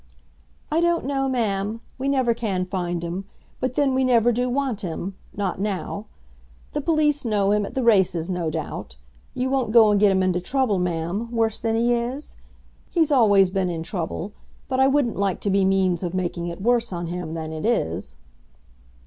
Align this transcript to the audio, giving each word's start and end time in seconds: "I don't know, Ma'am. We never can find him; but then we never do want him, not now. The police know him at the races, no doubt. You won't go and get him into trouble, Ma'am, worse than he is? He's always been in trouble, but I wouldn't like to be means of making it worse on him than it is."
"I 0.71 0.81
don't 0.81 1.05
know, 1.05 1.29
Ma'am. 1.29 1.79
We 1.99 2.09
never 2.09 2.33
can 2.33 2.65
find 2.65 3.03
him; 3.03 3.25
but 3.59 3.75
then 3.75 3.93
we 3.93 4.03
never 4.03 4.31
do 4.31 4.49
want 4.49 4.81
him, 4.81 5.13
not 5.31 5.59
now. 5.61 6.07
The 6.73 6.81
police 6.81 7.23
know 7.23 7.51
him 7.51 7.67
at 7.67 7.75
the 7.75 7.83
races, 7.83 8.27
no 8.27 8.49
doubt. 8.49 8.95
You 9.35 9.51
won't 9.51 9.71
go 9.71 9.91
and 9.91 9.99
get 9.99 10.11
him 10.11 10.23
into 10.23 10.41
trouble, 10.41 10.79
Ma'am, 10.79 11.29
worse 11.31 11.59
than 11.59 11.75
he 11.75 11.93
is? 11.93 12.35
He's 12.89 13.11
always 13.11 13.51
been 13.51 13.69
in 13.69 13.83
trouble, 13.83 14.33
but 14.67 14.79
I 14.79 14.87
wouldn't 14.87 15.17
like 15.17 15.39
to 15.41 15.51
be 15.51 15.63
means 15.63 16.01
of 16.01 16.15
making 16.15 16.47
it 16.47 16.63
worse 16.63 16.91
on 16.91 17.05
him 17.05 17.35
than 17.35 17.53
it 17.53 17.63
is." 17.63 18.15